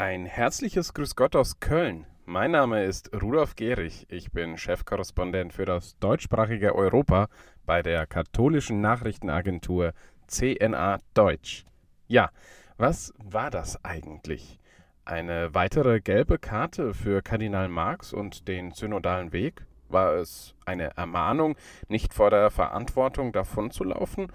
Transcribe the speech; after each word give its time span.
Ein 0.00 0.24
herzliches 0.24 0.94
Grüß 0.94 1.14
Gott 1.14 1.36
aus 1.36 1.60
Köln. 1.60 2.06
Mein 2.24 2.52
Name 2.52 2.84
ist 2.84 3.12
Rudolf 3.12 3.54
Gehrig. 3.54 4.06
Ich 4.08 4.32
bin 4.32 4.56
Chefkorrespondent 4.56 5.52
für 5.52 5.66
das 5.66 5.98
deutschsprachige 5.98 6.74
Europa 6.74 7.28
bei 7.66 7.82
der 7.82 8.06
katholischen 8.06 8.80
Nachrichtenagentur 8.80 9.92
CNA 10.26 11.00
Deutsch. 11.12 11.66
Ja, 12.08 12.30
was 12.78 13.12
war 13.22 13.50
das 13.50 13.84
eigentlich? 13.84 14.58
Eine 15.04 15.52
weitere 15.52 16.00
gelbe 16.00 16.38
Karte 16.38 16.94
für 16.94 17.20
Kardinal 17.20 17.68
Marx 17.68 18.14
und 18.14 18.48
den 18.48 18.70
synodalen 18.70 19.34
Weg? 19.34 19.66
War 19.90 20.14
es 20.14 20.54
eine 20.64 20.96
Ermahnung, 20.96 21.56
nicht 21.88 22.14
vor 22.14 22.30
der 22.30 22.50
Verantwortung 22.50 23.32
davonzulaufen? 23.32 24.32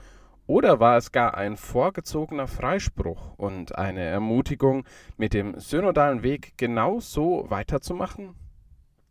Oder 0.48 0.80
war 0.80 0.98
es 0.98 1.12
gar 1.12 1.36
ein 1.36 1.57
vorgezogener 1.57 2.48
Freispruch 2.48 3.34
und 3.38 3.75
eine 3.78 4.04
Ermutigung, 4.04 4.86
mit 5.18 5.34
dem 5.34 5.60
synodalen 5.60 6.21
Weg 6.21 6.54
genau 6.57 7.00
so 7.00 7.50
weiterzumachen? 7.50 8.36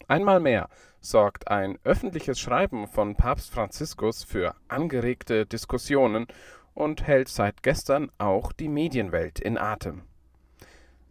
Einmal 0.06 0.38
mehr 0.38 0.68
sorgt 1.00 1.48
ein 1.48 1.78
öffentliches 1.82 2.38
Schreiben 2.38 2.86
von 2.86 3.16
Papst 3.16 3.50
Franziskus 3.50 4.22
für 4.22 4.54
angeregte 4.68 5.44
Diskussionen 5.44 6.28
und 6.72 7.04
hält 7.06 7.28
seit 7.28 7.64
gestern 7.64 8.10
auch 8.18 8.52
die 8.52 8.68
Medienwelt 8.68 9.40
in 9.40 9.58
Atem. 9.58 10.02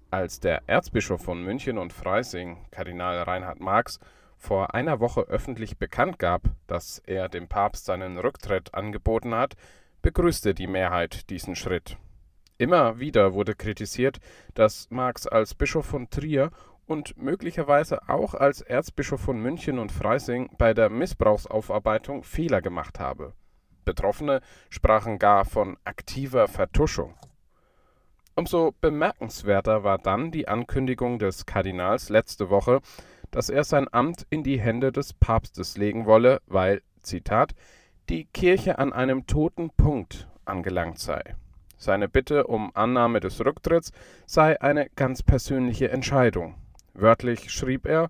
Als 0.10 0.40
der 0.40 0.62
Erzbischof 0.68 1.22
von 1.22 1.44
München 1.44 1.78
und 1.78 1.92
Freising, 1.92 2.66
Kardinal 2.72 3.24
Reinhard 3.24 3.60
Marx, 3.60 4.00
vor 4.38 4.74
einer 4.74 5.00
Woche 5.00 5.22
öffentlich 5.22 5.78
bekannt 5.78 6.20
gab, 6.20 6.44
dass 6.68 7.00
er 7.00 7.30
dem 7.30 7.48
Papst 7.48 7.86
seinen 7.86 8.18
Rücktritt 8.18 8.74
angeboten 8.74 9.34
hat, 9.34 9.56
begrüßte 10.04 10.54
die 10.54 10.68
Mehrheit 10.68 11.32
diesen 11.32 11.56
Schritt. 11.56 11.98
Immer 12.60 13.00
wieder 13.00 13.34
wurde 13.34 13.56
kritisiert, 13.56 14.20
dass 14.54 14.92
Marx 14.92 15.26
als 15.26 15.56
Bischof 15.56 15.88
von 15.88 16.10
Trier 16.12 16.52
und 16.86 17.18
möglicherweise 17.18 18.10
auch 18.10 18.34
als 18.34 18.62
Erzbischof 18.62 19.22
von 19.22 19.40
München 19.40 19.80
und 19.80 19.92
Freising 19.92 20.50
bei 20.58 20.74
der 20.74 20.90
Missbrauchsaufarbeitung 20.90 22.24
Fehler 22.24 22.62
gemacht 22.62 23.00
habe. 23.00 23.34
Betroffene 23.86 24.42
sprachen 24.70 25.20
gar 25.20 25.46
von 25.46 25.78
aktiver 25.86 26.48
Vertuschung. 26.48 27.16
Umso 28.36 28.74
bemerkenswerter 28.82 29.84
war 29.84 29.98
dann 29.98 30.32
die 30.32 30.48
Ankündigung 30.48 31.20
des 31.20 31.46
Kardinals 31.46 32.10
letzte 32.10 32.50
Woche, 32.50 32.82
dass 33.32 33.50
er 33.50 33.64
sein 33.64 33.88
Amt 33.92 34.26
in 34.30 34.44
die 34.44 34.60
Hände 34.60 34.92
des 34.92 35.14
Papstes 35.14 35.78
legen 35.78 36.06
wolle, 36.06 36.42
weil, 36.48 36.82
Zitat, 37.02 37.54
die 38.10 38.26
Kirche 38.26 38.80
an 38.80 38.94
einem 38.94 39.28
toten 39.28 39.70
Punkt 39.70 40.28
angelangt 40.46 41.00
sei. 41.00 41.36
Seine 41.78 42.08
Bitte 42.08 42.48
um 42.48 42.72
Annahme 42.76 43.20
des 43.20 43.44
Rücktritts 43.44 43.92
sei 44.26 44.62
eine 44.62 44.90
ganz 44.96 45.24
persönliche 45.24 45.90
Entscheidung. 45.90 46.56
Wörtlich 46.94 47.52
schrieb 47.52 47.86
er 47.86 48.10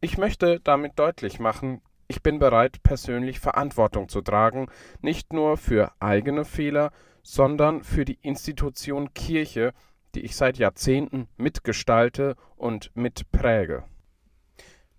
Ich 0.00 0.18
möchte 0.18 0.60
damit 0.60 0.98
deutlich 0.98 1.40
machen, 1.40 1.80
ich 2.08 2.22
bin 2.22 2.38
bereit, 2.38 2.82
persönlich 2.82 3.40
Verantwortung 3.40 4.08
zu 4.08 4.20
tragen, 4.20 4.66
nicht 5.00 5.32
nur 5.32 5.56
für 5.56 5.92
eigene 5.98 6.44
Fehler, 6.44 6.92
sondern 7.22 7.82
für 7.82 8.04
die 8.04 8.18
Institution 8.20 9.14
Kirche, 9.14 9.72
die 10.14 10.20
ich 10.20 10.36
seit 10.36 10.58
Jahrzehnten 10.58 11.28
mitgestalte 11.36 12.36
und 12.56 12.90
mitpräge. 12.94 13.84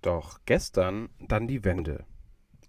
Doch 0.02 0.40
gestern 0.46 1.10
dann 1.20 1.48
die 1.48 1.64
Wende. 1.64 2.06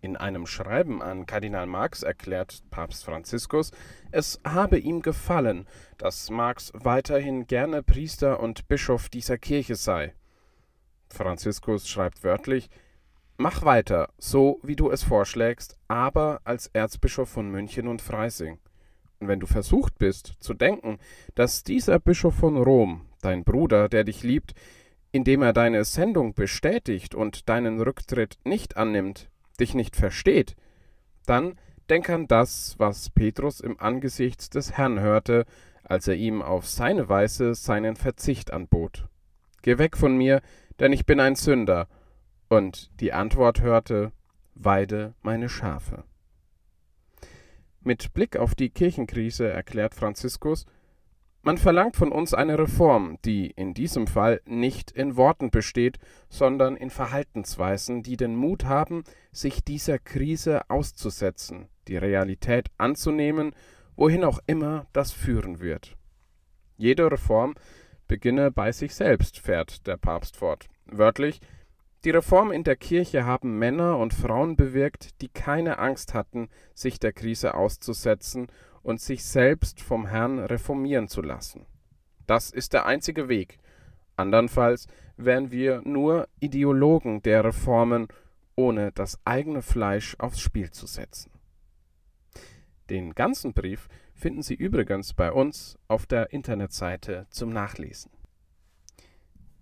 In 0.05 0.19
einem 0.19 0.47
Schreiben 0.47 1.01
an 1.01 1.25
Kardinal 1.25 1.65
Marx 1.65 2.03
erklärt 2.03 2.63
Papst 2.69 3.07
Franziskus, 3.07 3.71
es 4.11 4.39
habe 4.47 4.79
ihm 4.79 5.01
gefallen, 5.01 5.67
dass 5.97 6.29
Marx 6.29 6.73
weiterhin 6.75 7.47
gerne 7.47 7.83
Priester 7.83 8.39
und 8.39 8.69
Bischof 8.69 9.09
dieser 9.09 9.39
Kirche 9.39 9.77
sei. 9.77 10.13
Franziskus 11.09 11.89
schreibt 11.89 12.23
wörtlich, 12.23 12.69
Mach 13.39 13.65
weiter, 13.65 14.11
so 14.19 14.61
wie 14.63 14.77
du 14.77 14.91
es 14.91 15.03
vorschlägst, 15.03 15.79
aber 15.89 16.43
als 16.45 16.67
Erzbischof 16.75 17.31
von 17.31 17.51
München 17.51 17.89
und 17.89 18.03
Freising. 18.03 18.59
Und 19.21 19.29
wenn 19.29 19.41
du 19.41 19.47
versucht 19.47 19.97
bist 19.97 20.35
zu 20.39 20.53
denken, 20.53 20.99
dass 21.35 21.65
dieser 21.65 21.99
Bischof 21.99 22.35
von 22.35 22.59
Rom, 22.59 23.09
dein 23.23 23.43
Bruder, 23.43 23.89
der 23.89 24.05
dich 24.05 24.23
liebt, 24.23 24.53
indem 25.13 25.41
er 25.41 25.55
deine 25.55 25.83
Sendung 25.87 26.35
bestätigt 26.35 27.15
und 27.15 27.49
deinen 27.49 27.81
Rücktritt 27.81 28.37
nicht 28.45 28.77
annimmt, 28.77 29.31
dich 29.61 29.75
nicht 29.75 29.97
versteht, 29.97 30.57
dann 31.27 31.59
denk 31.89 32.09
an 32.11 32.27
das, 32.27 32.75
was 32.79 33.11
Petrus 33.11 33.61
im 33.61 33.79
Angesicht 33.81 34.55
des 34.55 34.73
Herrn 34.73 35.01
hörte, 35.01 35.45
als 35.83 36.09
er 36.09 36.15
ihm 36.15 36.43
auf 36.43 36.67
seine 36.67 37.09
Weise 37.09 37.55
seinen 37.55 37.97
Verzicht 37.97 38.53
anbot. 38.53 39.07
Geh 39.63 39.79
weg 39.79 39.97
von 39.97 40.17
mir, 40.17 40.41
denn 40.79 40.93
ich 40.93 41.07
bin 41.07 41.21
ein 41.21 41.37
Sünder. 41.37 41.89
Und 42.49 42.91
die 43.01 43.13
Antwort 43.13 43.61
hörte, 43.61 44.13
Weide 44.55 45.15
meine 45.23 45.49
Schafe. 45.49 46.05
Mit 47.81 48.15
Blick 48.15 48.37
auf 48.37 48.55
die 48.55 48.71
Kirchenkrise 48.71 49.49
erklärt 49.49 49.95
Franziskus, 49.95 50.65
man 51.45 51.59
verlangt 51.59 51.97
von 51.97 52.11
uns 52.11 52.33
eine 52.33 52.59
Reform, 52.59 53.19
die 53.25 53.51
in 53.51 53.75
diesem 53.75 54.07
Fall 54.07 54.41
nicht 54.47 54.91
in 54.91 55.17
Worten 55.17 55.51
besteht, 55.51 55.99
sondern 56.31 56.75
in 56.75 56.89
Verhaltensweisen, 56.89 58.03
die 58.03 58.17
den 58.17 58.35
Mut 58.35 58.65
haben, 58.65 59.05
sich 59.31 59.63
dieser 59.63 59.99
Krise 59.99 60.69
auszusetzen, 60.71 61.69
die 61.87 61.99
Realität 61.99 62.69
anzunehmen, 62.79 63.55
wohin 63.95 64.25
auch 64.25 64.39
immer 64.47 64.87
das 64.95 65.13
führen 65.13 65.61
wird. 65.61 65.97
Jede 66.79 67.11
Reform 67.11 67.55
beginne 68.09 68.51
bei 68.51 68.73
sich 68.73 68.95
selbst, 68.95 69.39
fährt 69.39 69.87
der 69.87 69.99
Papst 69.99 70.37
fort. 70.37 70.69
Wörtlich, 70.87 71.41
die 72.05 72.11
Reform 72.11 72.53
in 72.53 72.65
der 72.65 72.77
Kirche 72.77 73.25
haben 73.25 73.59
Männer 73.59 73.99
und 73.99 74.15
Frauen 74.15 74.57
bewirkt, 74.57 75.21
die 75.21 75.29
keine 75.29 75.79
Angst 75.79 76.15
hatten, 76.15 76.49
sich 76.75 76.99
der 76.99 77.13
Krise 77.13 77.55
auszusetzen 77.55 78.49
und 78.85 79.01
sich 79.01 79.25
selbst 79.25 79.81
vom 79.81 80.07
Herrn 80.07 80.39
reformieren 80.39 81.09
zu 81.09 81.23
lassen. 81.23 81.67
Das 82.27 82.51
ist 82.51 82.73
der 82.73 82.87
einzige 82.87 83.29
Weg. 83.29 83.59
Andernfalls 84.17 84.87
wären 85.17 85.51
wir 85.51 85.83
nur 85.85 86.29
Ideologen 86.39 87.23
der 87.23 87.45
Reformen, 87.45 88.07
ohne 88.55 88.93
das 88.93 89.19
eigene 89.25 89.63
Fleisch 89.63 90.15
aufs 90.19 90.41
Spiel 90.41 90.71
zu 90.71 90.87
setzen. 90.87 91.33
Den 92.91 93.15
ganzen 93.15 93.55
Brief 93.55 93.89
finden 94.15 94.43
Sie 94.43 94.55
übrigens 94.55 95.15
bei 95.15 95.33
uns 95.33 95.79
auf 95.89 96.07
der 96.07 96.33
Internetseite 96.33 97.27
zum 97.31 97.51
Nachlesen. 97.51 98.11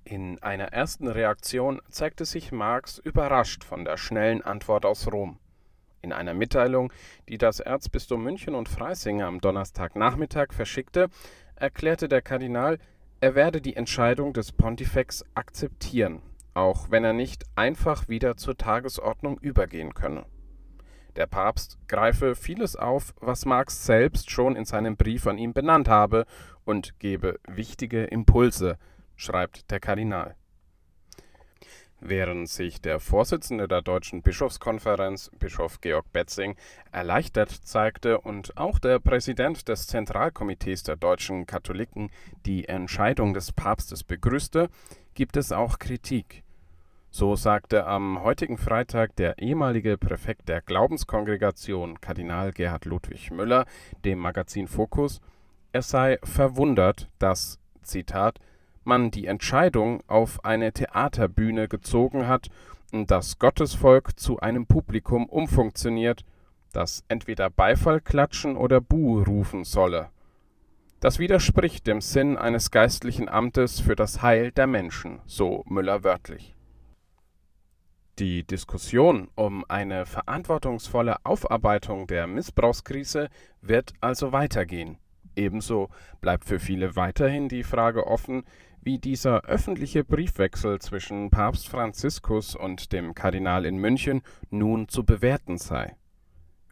In 0.05 0.43
einer 0.43 0.73
ersten 0.73 1.07
Reaktion 1.07 1.81
zeigte 1.89 2.25
sich 2.25 2.51
Marx 2.51 2.99
überrascht 2.99 3.63
von 3.63 3.85
der 3.85 3.97
schnellen 3.97 4.43
Antwort 4.43 4.85
aus 4.85 5.11
Rom. 5.11 5.39
In 6.03 6.13
einer 6.13 6.35
Mitteilung, 6.35 6.93
die 7.29 7.39
das 7.39 7.61
Erzbistum 7.61 8.25
München 8.25 8.57
und 8.57 8.69
Freising 8.69 9.23
am 9.23 9.41
Donnerstagnachmittag 9.41 10.53
verschickte, 10.53 11.09
erklärte 11.55 12.09
der 12.09 12.23
Kardinal, 12.23 12.79
er 13.21 13.37
werde 13.37 13.61
die 13.61 13.77
Entscheidung 13.77 14.33
des 14.33 14.51
Pontifex 14.51 15.25
akzeptieren, 15.35 16.21
auch 16.55 16.91
wenn 16.91 17.05
er 17.05 17.13
nicht 17.13 17.45
einfach 17.55 18.09
wieder 18.09 18.37
zur 18.37 18.57
Tagesordnung 18.57 19.39
übergehen 19.39 19.95
könne. 19.95 20.27
Der 21.15 21.27
Papst 21.27 21.79
greife 21.87 22.35
vieles 22.35 22.75
auf, 22.75 23.15
was 23.21 23.45
Marx 23.45 23.87
selbst 23.87 24.29
schon 24.29 24.57
in 24.57 24.65
seinem 24.65 24.97
Brief 24.97 25.29
an 25.29 25.39
ihn 25.39 25.53
benannt 25.53 25.89
habe, 25.89 26.27
und 26.65 26.99
gebe 26.99 27.39
wichtige 27.47 28.05
Impulse, 28.05 28.77
schreibt 29.15 29.71
der 29.71 29.79
Kardinal. 29.79 30.35
Während 32.05 32.49
sich 32.49 32.81
der 32.81 32.99
Vorsitzende 32.99 33.69
der 33.69 33.81
Deutschen 33.81 34.23
Bischofskonferenz, 34.23 35.31
Bischof 35.39 35.81
Georg 35.81 36.13
Betzing, 36.13 36.57
erleichtert 36.91 37.51
zeigte 37.51 38.21
und 38.21 38.57
auch 38.57 38.81
der 38.81 38.99
Präsident 38.99 39.69
des 39.69 39.87
Zentralkomitees 39.87 40.83
der 40.83 40.97
deutschen 40.97 41.47
Katholiken 41.47 42.11
die 42.45 42.67
Entscheidung 42.67 43.35
des 43.35 43.53
Papstes 43.53 44.03
begrüßte, 44.03 44.69
gibt 45.15 45.37
es 45.37 45.53
auch 45.53 45.79
Kritik. 45.79 46.43
So 47.13 47.37
sagte 47.37 47.87
am 47.87 48.21
heutigen 48.21 48.59
Freitag 48.59 49.15
der 49.15 49.39
ehemalige 49.39 49.97
Präfekt 49.97 50.49
der 50.49 50.61
Glaubenskongregation, 50.61 52.01
Kardinal 52.01 52.51
Gerhard 52.51 52.85
Ludwig 52.85 53.31
Müller, 53.31 53.65
dem 54.05 54.19
Magazin 54.19 54.67
Focus, 54.67 55.21
er 55.71 55.83
sei 55.83 56.19
verwundert, 56.25 57.09
dass, 57.21 57.61
Zitat, 57.83 58.41
man 58.85 59.11
die 59.11 59.27
Entscheidung 59.27 60.03
auf 60.07 60.45
eine 60.45 60.73
Theaterbühne 60.73 61.69
gezogen 61.69 62.27
hat 62.27 62.49
und 62.93 63.11
das 63.11 63.39
Gottesvolk 63.39 64.19
zu 64.19 64.41
einem 64.41 64.67
Publikum 64.67 65.27
umfunktioniert, 65.27 66.25
das 66.73 67.05
entweder 67.09 67.51
Beifall 67.51 68.01
klatschen 68.01 68.57
oder 68.57 68.81
Buh 68.81 69.23
rufen 69.23 69.65
solle. 69.65 70.11
Das 71.01 71.19
widerspricht 71.19 71.87
dem 71.87 72.01
Sinn 72.01 72.37
eines 72.37 72.71
geistlichen 72.71 73.29
Amtes 73.29 73.81
für 73.81 73.97
das 73.97 74.23
Heil 74.23 74.53
der 74.53 74.69
Menschen, 74.69 75.21
so 75.27 75.65
Müller 75.67 76.05
wörtlich. 76.05 76.55
Die 78.19 78.47
Diskussion 78.47 79.29
um 79.35 79.65
eine 79.69 80.07
verantwortungsvolle 80.07 81.17
Aufarbeitung 81.25 82.07
der 82.07 82.27
Missbrauchskrise 82.27 83.31
wird 83.63 83.95
also 84.01 84.33
weitergehen. 84.33 84.99
Ebenso 85.35 85.89
bleibt 86.21 86.45
für 86.45 86.61
viele 86.61 86.95
weiterhin 86.95 87.49
die 87.49 87.65
Frage 87.65 88.07
offen, 88.07 88.45
wie 88.83 88.99
dieser 88.99 89.45
öffentliche 89.45 90.05
Briefwechsel 90.05 90.81
zwischen 90.81 91.31
Papst 91.31 91.69
Franziskus 91.69 92.57
und 92.57 92.93
dem 92.93 93.15
Kardinal 93.15 93.65
in 93.65 93.79
München 93.79 94.21
nun 94.51 94.89
zu 94.89 95.05
bewerten 95.05 95.57
sei. 95.57 95.95